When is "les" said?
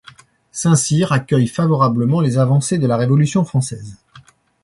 2.21-2.39